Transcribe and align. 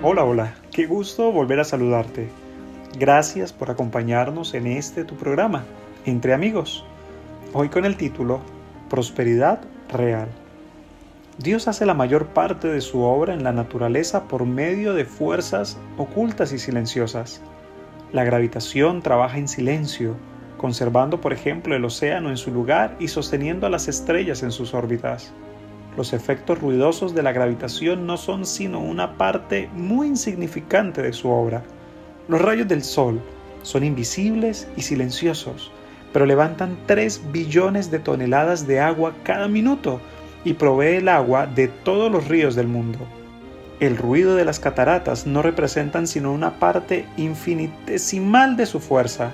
Hola, 0.00 0.22
hola, 0.22 0.54
qué 0.70 0.86
gusto 0.86 1.32
volver 1.32 1.58
a 1.58 1.64
saludarte. 1.64 2.28
Gracias 3.00 3.52
por 3.52 3.68
acompañarnos 3.68 4.54
en 4.54 4.68
este 4.68 5.02
tu 5.02 5.16
programa, 5.16 5.64
Entre 6.06 6.32
Amigos. 6.32 6.84
Hoy 7.52 7.68
con 7.68 7.84
el 7.84 7.96
título 7.96 8.38
Prosperidad 8.88 9.58
Real. 9.88 10.28
Dios 11.38 11.66
hace 11.66 11.84
la 11.84 11.94
mayor 11.94 12.28
parte 12.28 12.68
de 12.68 12.80
su 12.80 13.00
obra 13.00 13.34
en 13.34 13.42
la 13.42 13.50
naturaleza 13.50 14.28
por 14.28 14.46
medio 14.46 14.94
de 14.94 15.04
fuerzas 15.04 15.76
ocultas 15.96 16.52
y 16.52 16.60
silenciosas. 16.60 17.42
La 18.12 18.22
gravitación 18.22 19.02
trabaja 19.02 19.38
en 19.38 19.48
silencio, 19.48 20.14
conservando 20.58 21.20
por 21.20 21.32
ejemplo 21.32 21.74
el 21.74 21.84
océano 21.84 22.30
en 22.30 22.36
su 22.36 22.52
lugar 22.52 22.94
y 23.00 23.08
sosteniendo 23.08 23.66
a 23.66 23.70
las 23.70 23.88
estrellas 23.88 24.44
en 24.44 24.52
sus 24.52 24.74
órbitas. 24.74 25.32
Los 25.98 26.12
efectos 26.12 26.60
ruidosos 26.60 27.12
de 27.12 27.24
la 27.24 27.32
gravitación 27.32 28.06
no 28.06 28.16
son 28.18 28.46
sino 28.46 28.78
una 28.78 29.18
parte 29.18 29.68
muy 29.74 30.06
insignificante 30.06 31.02
de 31.02 31.12
su 31.12 31.28
obra. 31.28 31.64
Los 32.28 32.40
rayos 32.40 32.68
del 32.68 32.84
Sol 32.84 33.20
son 33.62 33.82
invisibles 33.82 34.68
y 34.76 34.82
silenciosos, 34.82 35.72
pero 36.12 36.24
levantan 36.24 36.78
3 36.86 37.32
billones 37.32 37.90
de 37.90 37.98
toneladas 37.98 38.68
de 38.68 38.78
agua 38.78 39.12
cada 39.24 39.48
minuto 39.48 40.00
y 40.44 40.52
provee 40.52 40.98
el 40.98 41.08
agua 41.08 41.48
de 41.48 41.66
todos 41.66 42.12
los 42.12 42.28
ríos 42.28 42.54
del 42.54 42.68
mundo. 42.68 43.00
El 43.80 43.96
ruido 43.96 44.36
de 44.36 44.44
las 44.44 44.60
cataratas 44.60 45.26
no 45.26 45.42
representan 45.42 46.06
sino 46.06 46.32
una 46.32 46.60
parte 46.60 47.06
infinitesimal 47.16 48.56
de 48.56 48.66
su 48.66 48.78
fuerza. 48.78 49.32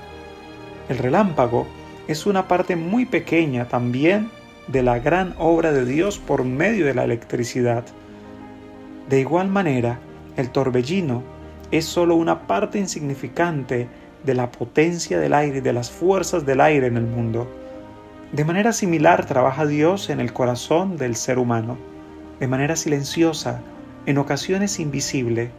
El 0.88 0.96
relámpago 0.96 1.66
es 2.08 2.24
una 2.24 2.48
parte 2.48 2.74
muy 2.74 3.04
pequeña 3.04 3.68
también 3.68 4.30
de 4.68 4.82
la 4.82 4.98
gran 4.98 5.34
obra 5.38 5.72
de 5.72 5.84
Dios 5.84 6.18
por 6.18 6.44
medio 6.44 6.86
de 6.86 6.94
la 6.94 7.04
electricidad. 7.04 7.84
De 9.08 9.20
igual 9.20 9.48
manera, 9.48 9.98
el 10.36 10.50
torbellino 10.50 11.22
es 11.70 11.84
sólo 11.84 12.14
una 12.14 12.46
parte 12.46 12.78
insignificante 12.78 13.88
de 14.24 14.34
la 14.34 14.50
potencia 14.50 15.18
del 15.18 15.34
aire 15.34 15.58
y 15.58 15.60
de 15.60 15.72
las 15.72 15.90
fuerzas 15.90 16.46
del 16.46 16.60
aire 16.60 16.86
en 16.86 16.96
el 16.96 17.04
mundo. 17.04 17.46
De 18.32 18.44
manera 18.44 18.72
similar 18.72 19.26
trabaja 19.26 19.66
Dios 19.66 20.08
en 20.10 20.18
el 20.18 20.32
corazón 20.32 20.96
del 20.96 21.14
ser 21.14 21.38
humano, 21.38 21.76
de 22.40 22.48
manera 22.48 22.74
silenciosa, 22.74 23.60
en 24.06 24.18
ocasiones 24.18 24.80
invisible, 24.80 25.50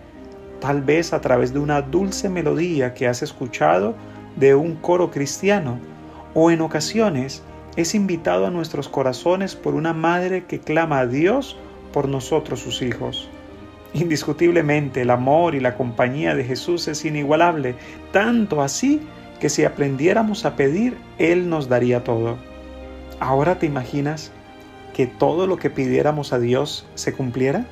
tal 0.60 0.82
vez 0.82 1.14
a 1.14 1.22
través 1.22 1.54
de 1.54 1.60
una 1.60 1.82
dulce 1.82 2.30
melodía 2.30 2.94
que 2.94 3.08
has 3.08 3.22
escuchado 3.22 3.96
de 4.36 4.56
un 4.56 4.76
coro 4.76 5.12
cristiano, 5.12 5.80
o 6.34 6.52
en 6.52 6.62
ocasiones 6.62 7.44
es 7.76 7.96
invitado 7.96 8.46
a 8.46 8.52
nuestros 8.52 8.88
corazones 8.88 9.56
por 9.56 9.76
una 9.76 9.94
madre 9.94 10.46
que 10.46 10.60
clama 10.60 11.00
a 11.00 11.08
Dios 11.08 11.58
por 11.92 12.08
nosotros 12.08 12.60
sus 12.60 12.82
hijos. 12.82 13.30
Indiscutiblemente 13.94 15.02
el 15.02 15.10
amor 15.10 15.56
y 15.56 15.60
la 15.60 15.76
compañía 15.76 16.36
de 16.36 16.44
Jesús 16.44 16.88
es 16.88 17.06
inigualable, 17.06 17.76
tanto 18.12 18.62
así 18.62 19.02
que 19.40 19.50
si 19.50 19.64
aprendiéramos 19.64 20.46
a 20.46 20.56
pedir, 20.56 20.98
Él 21.18 21.50
nos 21.50 21.70
daría 21.70 22.04
todo. 22.04 22.38
¿Ahora 23.20 23.60
te 23.60 23.66
imaginas 23.66 24.32
que 24.94 25.08
todo 25.08 25.48
lo 25.48 25.58
que 25.58 25.70
pidiéramos 25.70 26.34
a 26.34 26.40
Dios 26.40 26.86
se 26.96 27.14
cumpliera? 27.14 27.66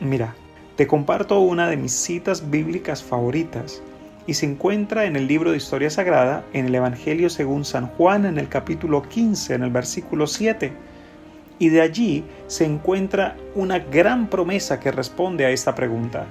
Mira, 0.00 0.34
te 0.76 0.86
comparto 0.86 1.40
una 1.40 1.68
de 1.68 1.76
mis 1.76 1.92
citas 1.92 2.50
bíblicas 2.50 3.02
favoritas 3.02 3.82
y 4.26 4.34
se 4.34 4.46
encuentra 4.46 5.04
en 5.04 5.16
el 5.16 5.26
libro 5.26 5.50
de 5.50 5.58
Historia 5.58 5.90
Sagrada, 5.90 6.44
en 6.52 6.66
el 6.66 6.74
Evangelio 6.74 7.28
según 7.28 7.64
San 7.64 7.88
Juan, 7.88 8.24
en 8.24 8.38
el 8.38 8.48
capítulo 8.48 9.02
15, 9.02 9.54
en 9.54 9.62
el 9.62 9.70
versículo 9.70 10.26
7. 10.26 10.72
Y 11.58 11.68
de 11.68 11.80
allí 11.80 12.24
se 12.46 12.64
encuentra 12.64 13.36
una 13.54 13.78
gran 13.78 14.28
promesa 14.28 14.80
que 14.80 14.90
responde 14.90 15.44
a 15.44 15.50
esta 15.50 15.74
pregunta. 15.74 16.26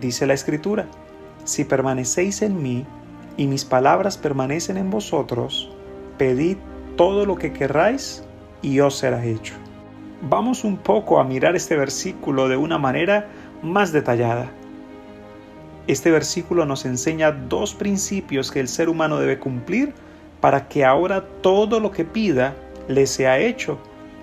Dice 0.00 0.26
la 0.26 0.34
Escritura, 0.34 0.86
si 1.44 1.64
permanecéis 1.64 2.42
en 2.42 2.62
mí 2.62 2.84
y 3.36 3.46
mis 3.46 3.64
palabras 3.64 4.18
permanecen 4.18 4.76
en 4.76 4.90
vosotros, 4.90 5.70
pedid 6.18 6.58
todo 6.96 7.24
lo 7.24 7.36
que 7.36 7.52
querráis 7.52 8.22
y 8.60 8.80
os 8.80 8.98
será 8.98 9.24
hecho. 9.24 9.54
Vamos 10.20 10.64
un 10.64 10.76
poco 10.76 11.20
a 11.20 11.24
mirar 11.24 11.56
este 11.56 11.76
versículo 11.76 12.48
de 12.48 12.56
una 12.56 12.76
manera 12.76 13.28
más 13.62 13.92
detallada. 13.92 14.50
Este 15.88 16.10
versículo 16.10 16.66
nos 16.66 16.84
enseña 16.84 17.32
dos 17.32 17.74
principios 17.74 18.52
que 18.52 18.60
el 18.60 18.68
ser 18.68 18.90
humano 18.90 19.18
debe 19.18 19.38
cumplir 19.38 19.94
para 20.38 20.68
que 20.68 20.84
ahora 20.84 21.24
todo 21.40 21.80
lo 21.80 21.90
que 21.90 22.04
pida 22.04 22.54
le 22.88 23.06
sea 23.06 23.38
hecho. 23.38 23.78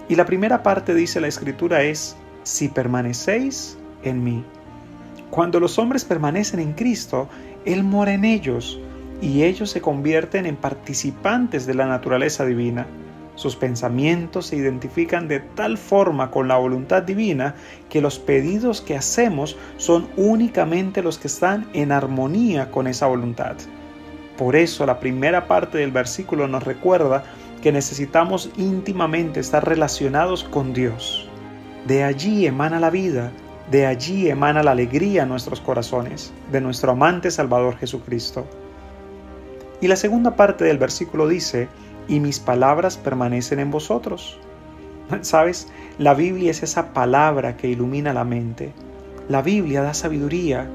Y 0.07 0.15
la 0.15 0.27
primera 0.27 0.61
parte 0.61 0.93
dice 0.93 1.19
la 1.19 1.27
escritura 1.27 1.81
es, 1.81 2.15
si 2.43 2.69
permanecéis 2.69 3.79
en 4.03 4.23
mí. 4.23 4.43
Cuando 5.31 5.59
los 5.59 5.79
hombres 5.79 6.05
permanecen 6.05 6.59
en 6.59 6.73
Cristo, 6.73 7.27
Él 7.65 7.83
mora 7.83 8.13
en 8.13 8.25
ellos 8.25 8.79
y 9.19 9.41
ellos 9.41 9.71
se 9.71 9.81
convierten 9.81 10.45
en 10.45 10.57
participantes 10.57 11.65
de 11.65 11.73
la 11.73 11.87
naturaleza 11.87 12.45
divina. 12.45 12.85
Sus 13.35 13.55
pensamientos 13.55 14.47
se 14.47 14.55
identifican 14.55 15.27
de 15.27 15.41
tal 15.41 15.77
forma 15.77 16.31
con 16.31 16.47
la 16.47 16.57
voluntad 16.57 17.03
divina 17.03 17.55
que 17.89 18.01
los 18.01 18.17
pedidos 18.17 18.81
que 18.81 18.95
hacemos 18.95 19.57
son 19.77 20.07
únicamente 20.15 21.03
los 21.03 21.17
que 21.17 21.27
están 21.27 21.67
en 21.73 21.91
armonía 21.91 22.71
con 22.71 22.87
esa 22.87 23.07
voluntad. 23.07 23.55
Por 24.37 24.55
eso 24.55 24.85
la 24.85 24.99
primera 24.99 25.47
parte 25.47 25.77
del 25.77 25.91
versículo 25.91 26.47
nos 26.47 26.63
recuerda 26.63 27.23
que 27.61 27.71
necesitamos 27.71 28.49
íntimamente 28.57 29.39
estar 29.39 29.67
relacionados 29.67 30.43
con 30.43 30.73
Dios. 30.73 31.27
De 31.87 32.03
allí 32.03 32.45
emana 32.45 32.79
la 32.79 32.89
vida, 32.89 33.31
de 33.71 33.85
allí 33.85 34.29
emana 34.29 34.63
la 34.63 34.71
alegría 34.71 35.23
en 35.23 35.29
nuestros 35.29 35.59
corazones, 35.59 36.33
de 36.51 36.61
nuestro 36.61 36.91
amante 36.91 37.31
Salvador 37.31 37.77
Jesucristo. 37.77 38.45
Y 39.81 39.87
la 39.87 39.95
segunda 39.95 40.35
parte 40.35 40.63
del 40.65 40.77
versículo 40.77 41.27
dice, 41.27 41.67
y 42.07 42.19
mis 42.19 42.39
palabras 42.39 42.97
permanecen 42.97 43.59
en 43.59 43.71
vosotros. 43.71 44.37
¿Sabes? 45.21 45.67
La 45.97 46.13
Biblia 46.13 46.51
es 46.51 46.63
esa 46.63 46.93
palabra 46.93 47.57
que 47.57 47.67
ilumina 47.67 48.13
la 48.13 48.23
mente. 48.23 48.73
La 49.29 49.41
Biblia 49.41 49.81
da 49.81 49.93
sabiduría. 49.93 50.67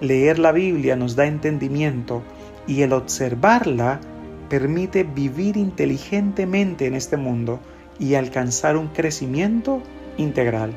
Leer 0.00 0.38
la 0.38 0.52
Biblia 0.52 0.96
nos 0.96 1.14
da 1.14 1.26
entendimiento 1.26 2.22
y 2.66 2.82
el 2.82 2.92
observarla 2.92 4.00
permite 4.48 5.04
vivir 5.04 5.56
inteligentemente 5.56 6.86
en 6.86 6.94
este 6.94 7.16
mundo 7.16 7.60
y 7.98 8.14
alcanzar 8.14 8.76
un 8.76 8.88
crecimiento 8.88 9.82
integral. 10.16 10.72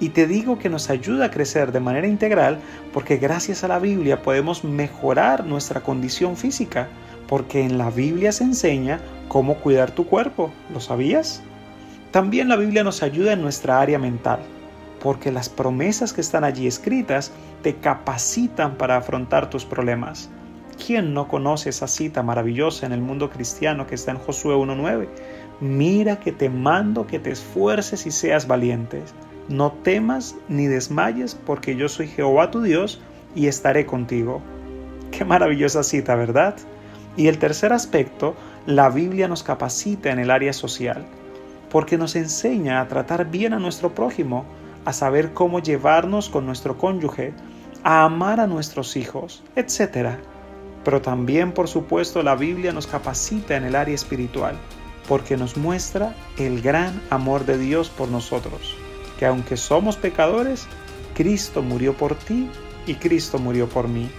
Y 0.00 0.10
te 0.10 0.26
digo 0.26 0.58
que 0.58 0.68
nos 0.68 0.90
ayuda 0.90 1.26
a 1.26 1.30
crecer 1.30 1.72
de 1.72 1.80
manera 1.80 2.06
integral 2.06 2.58
porque 2.92 3.16
gracias 3.16 3.62
a 3.64 3.68
la 3.68 3.78
Biblia 3.78 4.22
podemos 4.22 4.64
mejorar 4.64 5.44
nuestra 5.44 5.82
condición 5.82 6.36
física, 6.36 6.88
porque 7.28 7.62
en 7.62 7.78
la 7.78 7.90
Biblia 7.90 8.32
se 8.32 8.44
enseña 8.44 9.00
cómo 9.28 9.56
cuidar 9.56 9.90
tu 9.90 10.06
cuerpo. 10.06 10.52
¿Lo 10.72 10.80
sabías? 10.80 11.42
También 12.10 12.48
la 12.48 12.56
Biblia 12.56 12.84
nos 12.84 13.02
ayuda 13.02 13.32
en 13.32 13.42
nuestra 13.42 13.80
área 13.80 13.98
mental, 13.98 14.40
porque 15.02 15.32
las 15.32 15.48
promesas 15.48 16.12
que 16.12 16.20
están 16.20 16.44
allí 16.44 16.66
escritas 16.66 17.32
te 17.62 17.74
capacitan 17.76 18.76
para 18.76 18.96
afrontar 18.96 19.50
tus 19.50 19.64
problemas. 19.64 20.30
¿Quién 20.84 21.14
no 21.14 21.28
conoce 21.28 21.70
esa 21.70 21.86
cita 21.86 22.22
maravillosa 22.22 22.86
en 22.86 22.92
el 22.92 23.00
mundo 23.00 23.30
cristiano 23.30 23.86
que 23.86 23.94
está 23.94 24.10
en 24.10 24.18
Josué 24.18 24.54
1.9? 24.54 25.08
Mira 25.60 26.18
que 26.18 26.32
te 26.32 26.50
mando 26.50 27.06
que 27.06 27.18
te 27.18 27.30
esfuerces 27.30 28.06
y 28.06 28.10
seas 28.10 28.46
valientes. 28.46 29.14
No 29.48 29.72
temas 29.72 30.36
ni 30.48 30.66
desmayes, 30.66 31.34
porque 31.34 31.76
yo 31.76 31.88
soy 31.88 32.08
Jehová 32.08 32.50
tu 32.50 32.62
Dios 32.62 33.00
y 33.34 33.46
estaré 33.46 33.86
contigo. 33.86 34.42
Qué 35.10 35.24
maravillosa 35.24 35.82
cita, 35.82 36.14
¿verdad? 36.16 36.56
Y 37.16 37.28
el 37.28 37.38
tercer 37.38 37.72
aspecto, 37.72 38.34
la 38.66 38.88
Biblia 38.88 39.28
nos 39.28 39.42
capacita 39.42 40.10
en 40.10 40.18
el 40.18 40.30
área 40.30 40.52
social, 40.52 41.04
porque 41.70 41.98
nos 41.98 42.16
enseña 42.16 42.80
a 42.80 42.88
tratar 42.88 43.30
bien 43.30 43.52
a 43.52 43.58
nuestro 43.58 43.94
prójimo, 43.94 44.44
a 44.84 44.92
saber 44.92 45.32
cómo 45.32 45.60
llevarnos 45.60 46.28
con 46.28 46.46
nuestro 46.46 46.76
cónyuge, 46.76 47.34
a 47.82 48.04
amar 48.04 48.40
a 48.40 48.46
nuestros 48.46 48.96
hijos, 48.96 49.42
etc. 49.56 50.16
Pero 50.84 51.02
también, 51.02 51.52
por 51.52 51.68
supuesto, 51.68 52.22
la 52.22 52.34
Biblia 52.34 52.72
nos 52.72 52.86
capacita 52.86 53.56
en 53.56 53.64
el 53.64 53.76
área 53.76 53.94
espiritual, 53.94 54.56
porque 55.08 55.36
nos 55.36 55.56
muestra 55.56 56.14
el 56.38 56.62
gran 56.62 57.00
amor 57.10 57.44
de 57.44 57.58
Dios 57.58 57.90
por 57.90 58.08
nosotros, 58.08 58.76
que 59.18 59.26
aunque 59.26 59.56
somos 59.56 59.96
pecadores, 59.96 60.66
Cristo 61.14 61.62
murió 61.62 61.94
por 61.96 62.14
ti 62.16 62.48
y 62.86 62.94
Cristo 62.94 63.38
murió 63.38 63.68
por 63.68 63.88
mí. 63.88 64.10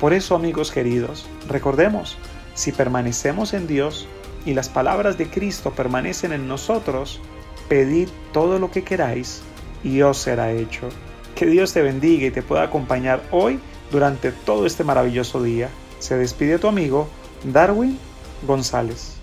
Por 0.00 0.12
eso, 0.12 0.34
amigos 0.34 0.70
queridos, 0.70 1.26
recordemos, 1.48 2.16
si 2.54 2.72
permanecemos 2.72 3.54
en 3.54 3.66
Dios 3.66 4.06
y 4.44 4.54
las 4.54 4.68
palabras 4.68 5.18
de 5.18 5.28
Cristo 5.28 5.70
permanecen 5.70 6.32
en 6.32 6.48
nosotros, 6.48 7.20
pedid 7.68 8.08
todo 8.32 8.58
lo 8.58 8.70
que 8.70 8.84
queráis 8.84 9.42
y 9.82 10.02
os 10.02 10.18
será 10.18 10.52
hecho. 10.52 10.88
Que 11.34 11.46
Dios 11.46 11.72
te 11.72 11.82
bendiga 11.82 12.26
y 12.26 12.30
te 12.30 12.42
pueda 12.42 12.62
acompañar 12.62 13.22
hoy 13.30 13.58
durante 13.90 14.32
todo 14.32 14.66
este 14.66 14.84
maravilloso 14.84 15.42
día. 15.42 15.68
Se 15.98 16.16
despide 16.16 16.58
tu 16.58 16.68
amigo 16.68 17.08
Darwin 17.44 17.98
González. 18.46 19.13